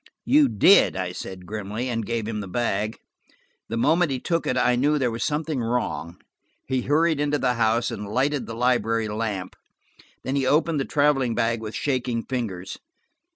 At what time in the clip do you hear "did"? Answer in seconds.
0.49-0.95